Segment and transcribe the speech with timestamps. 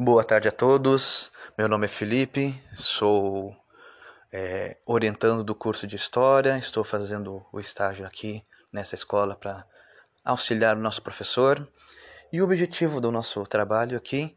[0.00, 1.32] Boa tarde a todos.
[1.58, 3.52] Meu nome é Felipe, sou
[4.30, 6.56] é, orientando do curso de História.
[6.56, 9.66] Estou fazendo o estágio aqui nessa escola para
[10.24, 11.68] auxiliar o nosso professor.
[12.32, 14.36] E o objetivo do nosso trabalho aqui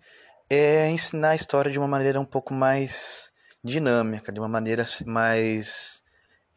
[0.50, 3.32] é ensinar a história de uma maneira um pouco mais
[3.64, 6.02] dinâmica, de uma maneira mais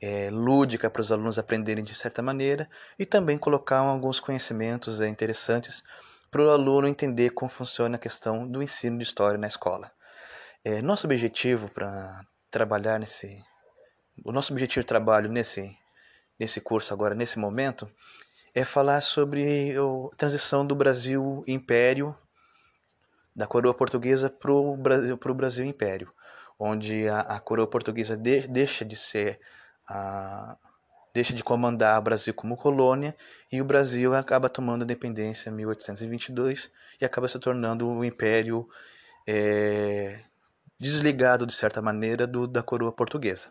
[0.00, 2.66] é, lúdica para os alunos aprenderem de certa maneira
[2.98, 5.84] e também colocar alguns conhecimentos é, interessantes
[6.34, 9.92] para o aluno entender como funciona a questão do ensino de história na escola.
[10.64, 13.40] É, nosso objetivo para trabalhar nesse,
[14.24, 15.78] o nosso objetivo de trabalho nesse
[16.36, 17.88] nesse curso agora nesse momento
[18.52, 22.18] é falar sobre a transição do Brasil Império
[23.32, 26.12] da coroa portuguesa para o Brasil, pro Brasil Império,
[26.58, 29.38] onde a, a coroa portuguesa de, deixa de ser
[29.88, 30.56] a,
[31.14, 33.16] deixa de comandar o Brasil como colônia
[33.50, 38.68] e o Brasil acaba tomando a independência em 1822 e acaba se tornando um império
[39.24, 40.20] é,
[40.78, 43.48] desligado, de certa maneira, do, da coroa portuguesa.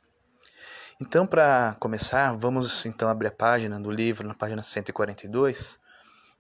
[1.02, 5.80] Então, para começar, vamos então abrir a página do livro, na página 142,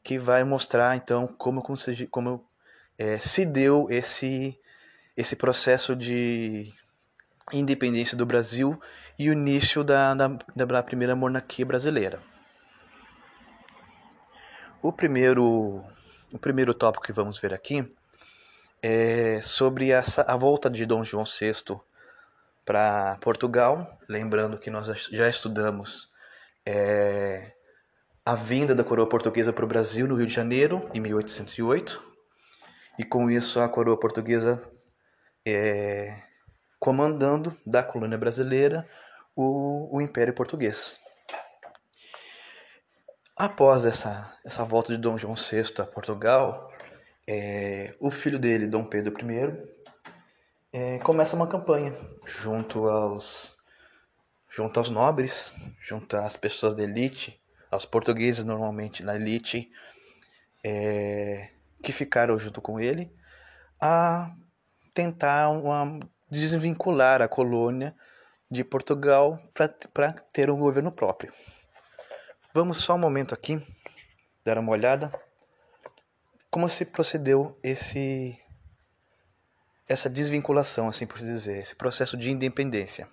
[0.03, 2.45] que vai mostrar então como, como, se, como
[2.97, 4.59] é, se deu esse,
[5.15, 6.73] esse processo de
[7.51, 8.79] independência do Brasil
[9.17, 12.21] e o início da, da, da primeira monarquia brasileira.
[14.81, 15.83] O primeiro,
[16.31, 17.87] o primeiro tópico que vamos ver aqui
[18.81, 21.79] é sobre essa, a volta de Dom João VI
[22.65, 23.97] para Portugal.
[24.09, 26.09] Lembrando que nós já estudamos
[26.65, 27.53] é,
[28.25, 32.03] a vinda da coroa portuguesa para o Brasil no Rio de Janeiro, em 1808.
[32.99, 34.69] E com isso a coroa portuguesa
[35.45, 36.21] é,
[36.83, 38.85] comandando da colônia brasileira
[39.33, 40.99] o, o Império Português.
[43.37, 46.69] Após essa, essa volta de Dom João VI a Portugal,
[47.25, 49.65] é, o filho dele, Dom Pedro I,
[50.73, 53.55] é, começa uma campanha junto aos,
[54.49, 57.41] junto aos nobres, junto às pessoas da elite,
[57.71, 59.71] aos portugueses normalmente na elite,
[60.61, 61.49] é,
[61.81, 63.09] que ficaram junto com ele,
[63.79, 64.35] a
[64.93, 65.97] tentar uma
[66.33, 67.95] desvincular a colônia
[68.49, 69.67] de Portugal para
[70.33, 71.31] ter um governo próprio.
[72.53, 73.61] Vamos só um momento aqui
[74.43, 75.11] dar uma olhada
[76.49, 78.37] como se procedeu esse
[79.87, 83.07] essa desvinculação, assim por dizer, esse processo de independência.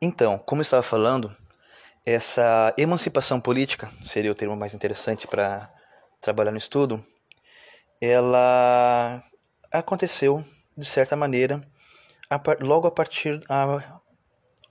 [0.00, 1.34] Então, como estava falando,
[2.06, 5.72] essa emancipação política seria o termo mais interessante para
[6.20, 7.04] trabalhar no estudo.
[8.00, 9.24] Ela
[9.72, 10.44] aconteceu
[10.76, 11.66] de certa maneira,
[12.30, 14.00] a, logo a partir a,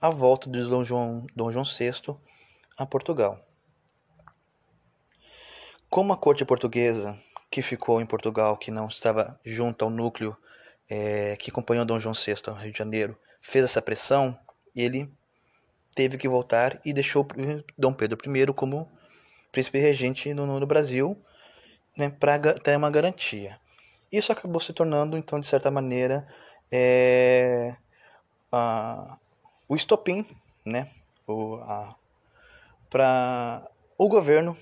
[0.00, 1.92] a volta de Dom João, Dom João VI
[2.76, 3.38] a Portugal.
[5.88, 7.16] Como a corte portuguesa
[7.50, 10.36] que ficou em Portugal, que não estava junto ao núcleo
[10.88, 14.38] é, que acompanhou Dom João VI ao Rio de Janeiro, fez essa pressão,
[14.74, 15.10] ele
[15.94, 17.26] teve que voltar e deixou
[17.78, 18.90] Dom Pedro I como
[19.52, 21.16] príncipe regente no, no Brasil
[21.96, 23.58] né, para ter uma garantia.
[24.16, 26.24] Isso acabou se tornando, então, de certa maneira,
[26.70, 27.76] é,
[28.52, 29.18] a,
[29.68, 30.24] o estopim
[30.64, 30.88] né,
[32.88, 34.56] para o governo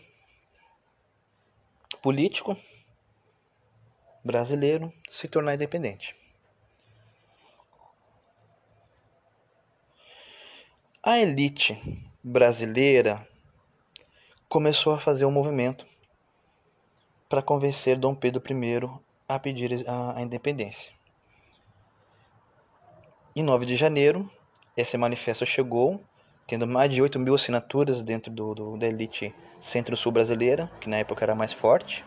[2.00, 2.56] político
[4.24, 6.16] brasileiro se tornar independente.
[11.02, 11.76] A elite
[12.24, 13.28] brasileira
[14.48, 15.84] começou a fazer um movimento
[17.28, 20.92] para convencer Dom Pedro I a pedir a, a independência.
[23.34, 24.30] Em 9 de janeiro,
[24.76, 26.02] esse manifesto chegou,
[26.46, 30.98] tendo mais de 8 mil assinaturas dentro do, do, da elite centro-sul brasileira, que na
[30.98, 32.04] época era mais forte.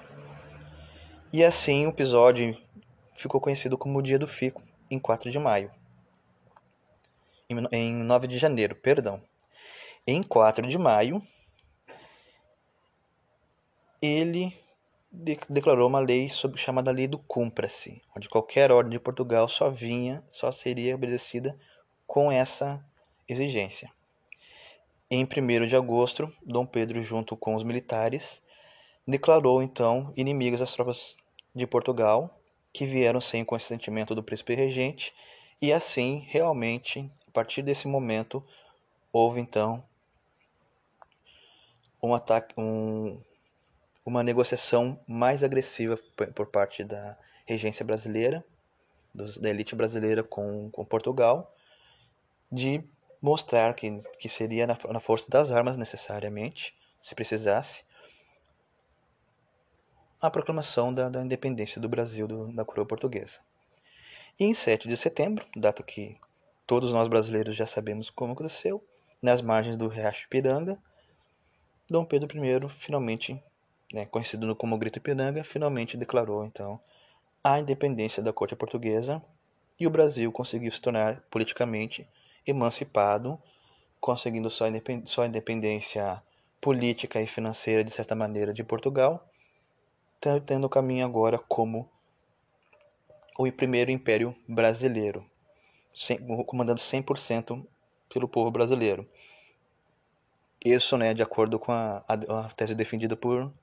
[1.33, 2.55] E assim o episódio
[3.15, 5.71] ficou conhecido como o Dia do Fico, em 4 de maio.
[7.49, 9.21] Em, em 9 de janeiro, perdão.
[10.05, 11.21] Em 4 de maio,
[14.01, 14.55] ele
[15.49, 20.23] declarou uma lei sobre, chamada Lei do Cumpra-se, onde qualquer ordem de Portugal só vinha,
[20.29, 21.57] só seria obedecida
[22.05, 22.85] com essa
[23.27, 23.91] exigência.
[25.09, 28.41] Em 1 de agosto, Dom Pedro, junto com os militares,
[29.07, 31.15] declarou então inimigos as tropas
[31.53, 32.39] de Portugal,
[32.73, 35.13] que vieram sem o consentimento do príncipe regente,
[35.61, 38.43] e assim, realmente, a partir desse momento,
[39.13, 39.83] houve então
[42.03, 43.19] um ataque, um,
[44.05, 45.97] uma negociação mais agressiva
[46.35, 48.45] por parte da regência brasileira,
[49.13, 51.53] da elite brasileira com, com Portugal,
[52.51, 52.83] de
[53.21, 57.83] mostrar que, que seria na, na força das armas necessariamente, se precisasse,
[60.21, 63.39] a proclamação da, da independência do Brasil do, da coroa portuguesa.
[64.39, 66.19] E em 7 de setembro, data que
[66.67, 68.83] todos nós brasileiros já sabemos como aconteceu,
[69.21, 70.77] nas margens do Riacho Ipiranga,
[71.89, 73.41] Dom Pedro I finalmente,
[73.93, 76.79] né, conhecido como Grito Ipiranga, finalmente declarou então
[77.43, 79.23] a independência da corte portuguesa
[79.79, 82.07] e o Brasil conseguiu se tornar politicamente
[82.47, 83.41] emancipado,
[83.99, 86.23] conseguindo sua independência
[86.59, 89.29] política e financeira, de certa maneira, de Portugal,
[90.45, 91.89] tendo o caminho agora como
[93.37, 95.29] o primeiro império brasileiro,
[96.47, 97.65] comandando 100%
[98.11, 99.07] pelo povo brasileiro.
[100.63, 103.53] Isso, né, de acordo com a, a, a tese defendida por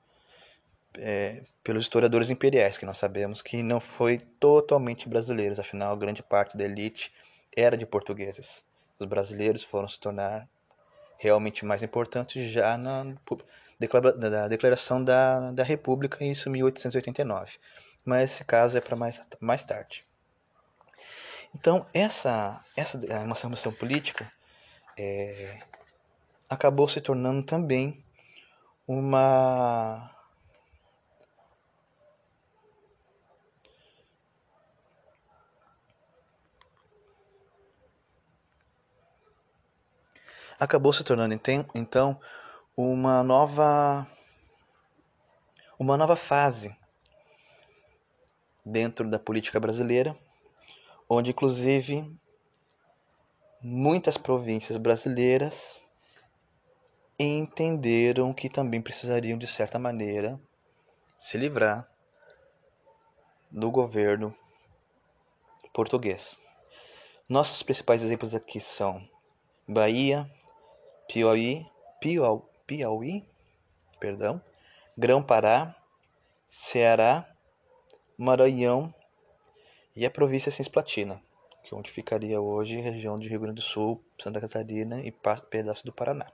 [0.97, 6.57] é, pelos historiadores imperiais, que nós sabemos que não foi totalmente brasileiros, afinal, grande parte
[6.57, 7.13] da elite
[7.55, 8.63] era de portugueses.
[8.99, 10.47] Os brasileiros foram se tornar
[11.17, 17.57] realmente mais importantes já na, na declaração da, da República, isso em 1889.
[18.03, 20.05] Mas esse caso é para mais, mais tarde.
[21.55, 24.29] Então, essa, essa emancipação política
[24.97, 25.59] é,
[26.49, 28.03] acabou se tornando também
[28.87, 30.12] uma
[40.59, 41.39] acabou se tornando
[41.75, 42.19] então
[42.75, 44.07] uma nova
[45.77, 46.75] uma nova fase
[48.65, 50.15] dentro da política brasileira,
[51.09, 52.09] onde inclusive
[53.61, 55.81] muitas províncias brasileiras
[57.19, 60.39] entenderam que também precisariam, de certa maneira,
[61.17, 61.87] se livrar
[63.51, 64.33] do governo
[65.73, 66.41] português.
[67.29, 69.07] Nossos principais exemplos aqui são
[69.67, 70.29] Bahia,
[71.07, 71.65] Piauí,
[71.99, 73.33] Piauí, Piauí
[74.03, 74.41] perdão,
[74.97, 75.73] Grão-Pará,
[76.49, 77.25] Ceará,
[78.17, 78.93] Maranhão
[79.95, 81.21] e a província Cisplatina,
[81.63, 85.13] que é onde ficaria hoje a região de Rio Grande do Sul, Santa Catarina e
[85.49, 86.29] pedaço do Paraná.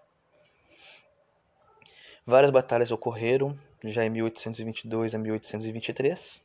[2.25, 6.41] Várias batalhas ocorreram já em 1822 a 1823.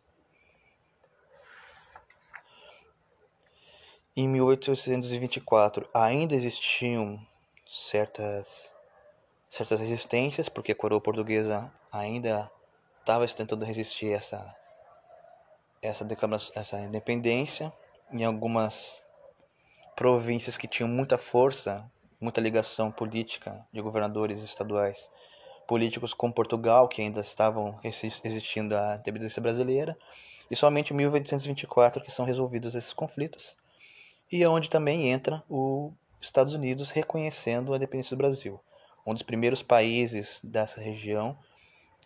[4.14, 7.18] Em 1824 ainda existiam
[7.74, 8.74] certas
[9.48, 12.50] certas resistências, porque a coroa portuguesa ainda
[13.00, 14.56] estava tentando resistir a essa
[15.82, 17.72] essa declaração, essa independência.
[18.12, 19.04] Em algumas
[19.96, 21.90] províncias que tinham muita força,
[22.20, 25.10] muita ligação política de governadores estaduais
[25.66, 27.78] políticos com Portugal, que ainda estavam
[28.22, 29.96] resistindo à independência brasileira,
[30.50, 33.56] e somente em 1824 que são resolvidos esses conflitos,
[34.30, 35.92] e é onde também entra os
[36.24, 38.60] Estados Unidos reconhecendo a independência do Brasil,
[39.06, 41.36] um dos primeiros países dessa região,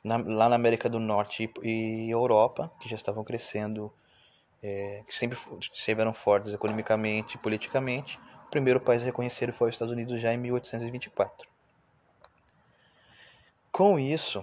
[0.02, 3.92] na, lá na América do Norte e, e Europa, que já estavam crescendo,
[4.62, 9.74] é, que sempre estiveram fortes economicamente e politicamente, o primeiro país a reconhecer foi os
[9.74, 11.48] Estados Unidos já em 1824.
[13.70, 14.42] Com isso,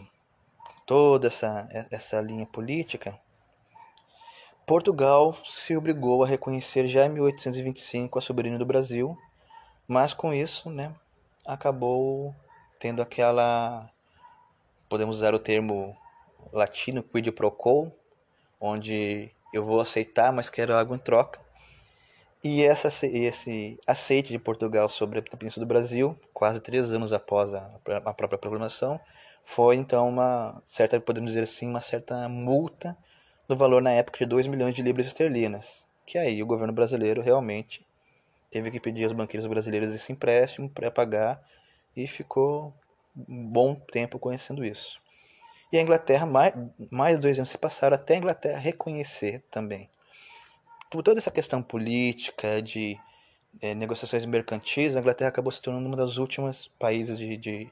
[0.86, 3.19] toda essa, essa linha política,
[4.66, 9.18] Portugal se obrigou a reconhecer já em 1825 a soberania do Brasil,
[9.88, 10.94] mas com isso, né,
[11.46, 12.36] acabou
[12.80, 13.90] tendo aquela,
[14.90, 15.96] podemos usar o termo
[16.52, 17.92] latino, quid pro quo,
[18.60, 21.39] onde eu vou aceitar, mas quero algo em troca.
[22.44, 27.54] E essa, esse aceite de Portugal sobre a independência do Brasil, quase três anos após
[27.54, 27.72] a,
[28.06, 29.00] a própria proclamação,
[29.44, 32.96] foi então uma certa, podemos dizer assim, uma certa multa
[33.48, 37.22] no valor na época de 2 milhões de libras esterlinas, que aí o governo brasileiro
[37.22, 37.86] realmente
[38.50, 41.42] teve que pedir aos banqueiros brasileiros esse empréstimo para pagar
[41.96, 42.74] e ficou
[43.16, 45.00] um bom tempo conhecendo isso.
[45.72, 46.54] E a Inglaterra, mais,
[46.92, 49.90] mais dois anos se passaram até a Inglaterra reconhecer também.
[50.90, 52.98] Toda essa questão política, de
[53.62, 57.72] é, negociações mercantis, a Inglaterra acabou se tornando uma das últimas países de, de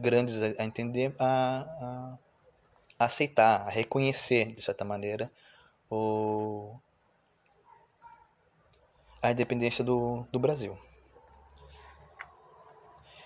[0.00, 2.18] grandes a entender, a,
[2.98, 5.30] a aceitar, a reconhecer, de certa maneira,
[5.90, 6.76] o,
[9.22, 10.76] a independência do, do Brasil.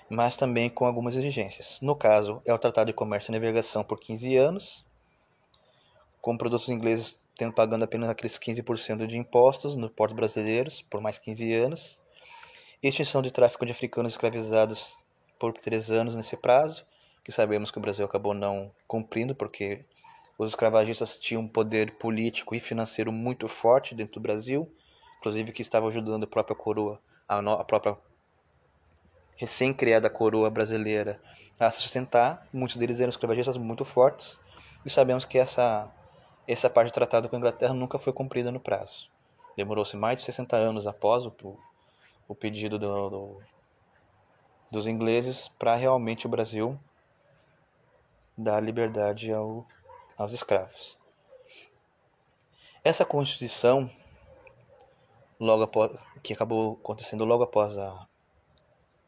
[0.08, 1.78] Mas também com algumas exigências.
[1.80, 4.84] No caso, é o Tratado de Comércio e Navegação por 15 anos,
[6.20, 11.18] com produtos ingleses tendo pagando apenas aqueles 15% de impostos nos portos brasileiros por mais
[11.18, 12.02] 15 anos,
[12.82, 14.98] extinção de tráfico de africanos escravizados
[15.38, 16.84] por três anos nesse prazo,
[17.24, 19.84] que sabemos que o Brasil acabou não cumprindo, porque
[20.38, 24.70] os escravagistas tinham um poder político e financeiro muito forte dentro do Brasil,
[25.22, 27.96] inclusive que estavam ajudando a própria coroa, a, no, a própria
[29.36, 31.22] recém-criada coroa brasileira
[31.60, 32.44] a sustentar.
[32.52, 34.40] Muitos deles eram escravagistas muito fortes,
[34.84, 35.94] e sabemos que essa,
[36.46, 39.08] essa parte do tratado com a Inglaterra nunca foi cumprida no prazo.
[39.56, 41.32] Demorou-se mais de 60 anos após o,
[42.26, 43.42] o pedido do, do,
[44.72, 46.76] dos ingleses para realmente o Brasil
[48.36, 49.64] dar liberdade ao,
[50.18, 50.98] aos escravos.
[52.82, 53.88] Essa Constituição,
[55.42, 58.06] logo após, que acabou acontecendo logo após a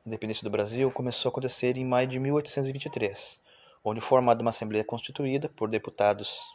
[0.04, 3.38] independência do Brasil, começou a acontecer em maio de 1823,
[3.84, 6.52] onde formada uma Assembleia Constituída por deputados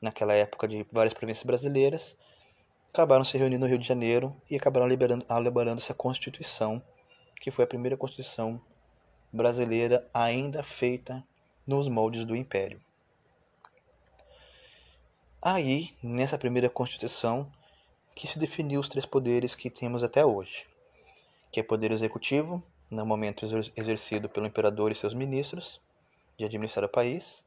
[0.00, 2.16] naquela época de várias províncias brasileiras,
[2.88, 6.82] acabaram se reunindo no Rio de Janeiro e acabaram liberando, elaborando essa Constituição,
[7.38, 8.58] que foi a primeira Constituição
[9.30, 11.22] brasileira ainda feita
[11.66, 12.80] nos moldes do Império.
[15.44, 17.52] Aí, nessa primeira Constituição,
[18.14, 20.66] que se definiu os três poderes que temos até hoje,
[21.50, 25.80] que é poder executivo, no momento exercido pelo imperador e seus ministros,
[26.36, 27.44] de administrar o país,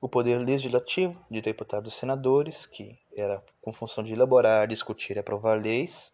[0.00, 5.20] o poder legislativo, de deputados e senadores, que era com função de elaborar, discutir e
[5.20, 6.12] aprovar leis,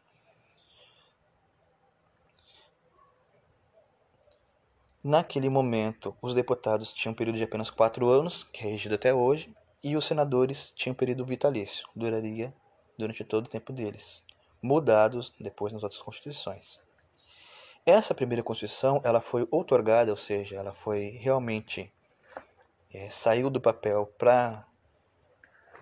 [5.02, 9.14] Naquele momento, os deputados tinham um período de apenas quatro anos, que é regido até
[9.14, 9.50] hoje,
[9.82, 12.52] e os senadores tinham período vitalício, duraria
[13.00, 14.22] durante todo o tempo deles,
[14.62, 16.78] mudados depois nas outras constituições.
[17.84, 21.92] Essa primeira constituição, ela foi outorgada, ou seja, ela foi realmente
[22.92, 24.66] é, saiu do papel para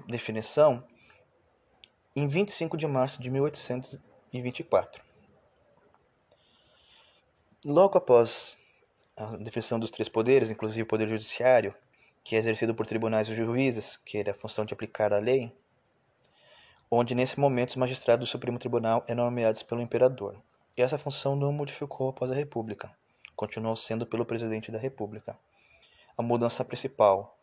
[0.06, 0.84] definição
[2.14, 5.02] em 25 de março de 1824.
[7.64, 8.56] Logo após
[9.16, 11.75] a definição dos três poderes, inclusive o poder judiciário,
[12.22, 15.52] que é exercido por tribunais e juízes, que era a função de aplicar a lei,
[16.90, 20.37] onde nesse momento os magistrados do Supremo Tribunal eram nomeados pelo imperador.
[20.76, 22.90] E essa função não modificou após a República,
[23.35, 25.37] continuou sendo pelo presidente da República.
[26.16, 27.37] A mudança principal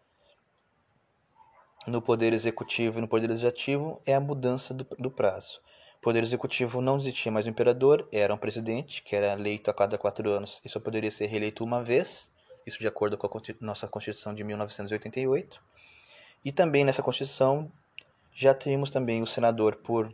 [1.88, 5.60] no poder executivo e no poder legislativo é a mudança do, do prazo.
[6.00, 9.74] O poder executivo não existia mais o imperador, era um presidente que era eleito a
[9.74, 12.30] cada quatro anos e só poderia ser reeleito uma vez
[12.66, 15.60] isso de acordo com a nossa Constituição de 1988.
[16.44, 17.72] E também nessa Constituição
[18.38, 20.14] já temos também o senador por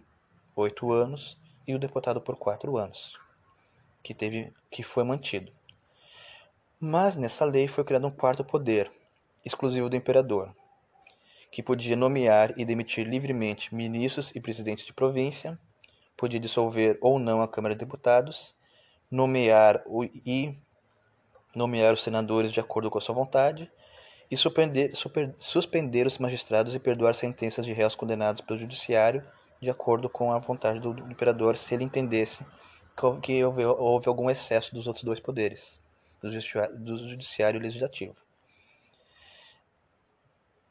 [0.56, 1.36] oito anos
[1.68, 3.18] e o deputado por quatro anos,
[4.04, 5.52] que, teve, que foi mantido.
[6.80, 8.92] Mas nessa lei foi criado um quarto poder,
[9.44, 10.54] exclusivo do imperador,
[11.52, 15.58] que podia nomear e demitir livremente ministros e presidentes de província,
[16.16, 18.54] podia dissolver ou não a Câmara de Deputados,
[19.10, 19.84] nomear
[20.24, 20.56] e
[21.56, 23.70] nomear os senadores de acordo com a sua vontade
[24.32, 29.22] e suspender, super, suspender os magistrados e perdoar sentenças de réus condenados pelo judiciário
[29.62, 32.44] de acordo com a vontade do, do imperador se ele entendesse
[33.22, 35.80] que houve, houve, algum excesso dos outros dois poderes,
[36.22, 38.16] do judiciário, do judiciário e legislativo.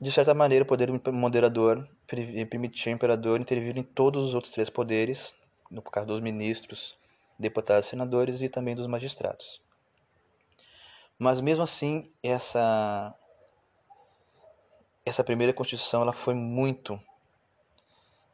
[0.01, 1.87] De certa maneira, o poder moderador
[2.49, 5.35] permitia ao imperador intervir em todos os outros três poderes,
[5.71, 6.97] no caso dos ministros,
[7.39, 9.61] deputados senadores e também dos magistrados.
[11.19, 13.15] Mas mesmo assim, essa
[15.05, 17.01] essa primeira constituição ela foi muito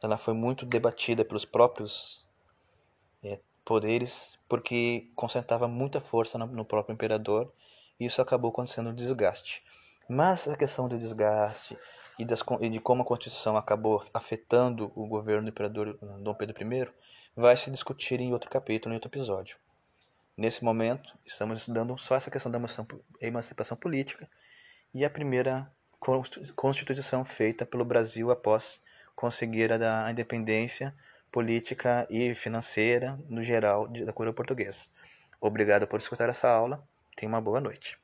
[0.01, 2.23] ela foi muito debatida pelos próprios
[3.23, 7.51] é, poderes porque concentrava muita força no, no próprio imperador
[7.99, 9.63] e isso acabou acontecendo um desgaste.
[10.07, 11.77] Mas a questão do desgaste
[12.17, 16.55] e, das, e de como a Constituição acabou afetando o governo do imperador Dom Pedro
[16.61, 16.87] I
[17.35, 19.57] vai se discutir em outro capítulo, em outro episódio.
[20.35, 22.59] Nesse momento, estamos estudando só essa questão da
[23.21, 24.29] emancipação política
[24.93, 25.71] e a primeira
[26.55, 28.81] constituição feita pelo Brasil após
[29.15, 30.95] conseguir a independência
[31.31, 34.87] política e financeira no geral da coroa portuguesa.
[35.39, 36.83] Obrigado por escutar essa aula.
[37.15, 37.97] Tenha uma boa noite.